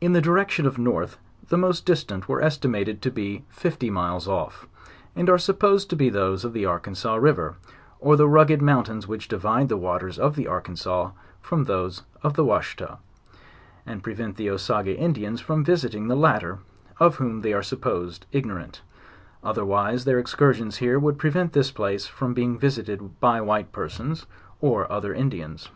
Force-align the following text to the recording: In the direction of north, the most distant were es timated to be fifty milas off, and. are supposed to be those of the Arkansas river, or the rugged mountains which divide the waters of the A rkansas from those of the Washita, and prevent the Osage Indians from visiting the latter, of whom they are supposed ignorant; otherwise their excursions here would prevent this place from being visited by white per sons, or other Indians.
In 0.00 0.14
the 0.14 0.20
direction 0.20 0.66
of 0.66 0.78
north, 0.78 1.16
the 1.48 1.56
most 1.56 1.86
distant 1.86 2.28
were 2.28 2.40
es 2.42 2.58
timated 2.58 3.00
to 3.02 3.10
be 3.12 3.44
fifty 3.48 3.88
milas 3.88 4.26
off, 4.26 4.66
and. 5.14 5.30
are 5.30 5.38
supposed 5.38 5.88
to 5.90 5.94
be 5.94 6.08
those 6.08 6.44
of 6.44 6.52
the 6.52 6.66
Arkansas 6.66 7.14
river, 7.14 7.54
or 8.00 8.16
the 8.16 8.26
rugged 8.28 8.60
mountains 8.60 9.06
which 9.06 9.28
divide 9.28 9.68
the 9.68 9.76
waters 9.76 10.18
of 10.18 10.34
the 10.34 10.46
A 10.46 10.50
rkansas 10.60 11.12
from 11.40 11.62
those 11.62 12.02
of 12.24 12.34
the 12.34 12.44
Washita, 12.44 12.98
and 13.86 14.02
prevent 14.02 14.36
the 14.36 14.50
Osage 14.50 14.88
Indians 14.88 15.40
from 15.40 15.62
visiting 15.64 16.08
the 16.08 16.16
latter, 16.16 16.58
of 16.98 17.14
whom 17.18 17.42
they 17.42 17.52
are 17.52 17.62
supposed 17.62 18.26
ignorant; 18.32 18.82
otherwise 19.44 20.04
their 20.04 20.18
excursions 20.18 20.78
here 20.78 20.98
would 20.98 21.16
prevent 21.16 21.52
this 21.52 21.70
place 21.70 22.08
from 22.08 22.34
being 22.34 22.58
visited 22.58 23.20
by 23.20 23.40
white 23.40 23.70
per 23.70 23.88
sons, 23.88 24.26
or 24.60 24.90
other 24.90 25.14
Indians. 25.14 25.68